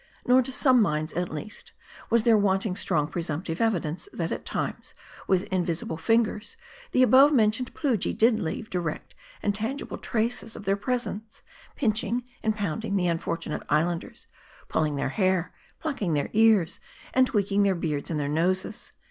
Nor, 0.25 0.41
to 0.41 0.51
some 0.51 0.81
minds, 0.81 1.13
at 1.13 1.29
least, 1.29 1.73
wag 2.09 2.21
there 2.21 2.35
wanting 2.35 2.75
strong 2.75 3.07
presumptive 3.07 3.61
evidence, 3.61 4.09
that 4.11 4.31
at 4.31 4.45
times, 4.47 4.95
with 5.27 5.43
invisible 5.53 5.95
fingers, 5.97 6.57
the 6.91 7.03
above 7.03 7.31
mentioned 7.31 7.75
Plujii 7.75 8.17
did 8.17 8.39
leave 8.39 8.67
direct 8.71 9.13
and 9.43 9.53
tangible 9.53 9.99
traces 9.99 10.55
of 10.55 10.65
.their 10.65 10.75
presence; 10.75 11.43
pinching 11.75 12.23
and 12.41 12.55
pounding 12.55 12.95
the 12.95 13.05
unfor 13.05 13.37
tunate 13.37 13.61
Islanders; 13.69 14.25
pulling 14.69 14.95
their 14.95 15.09
hair; 15.09 15.53
plucking 15.79 16.15
their 16.15 16.31
ears, 16.33 16.79
and 17.13 17.27
tweaking 17.27 17.61
their 17.61 17.75
beards 17.75 18.09
and 18.09 18.19
their 18.19 18.27
noses. 18.27 18.93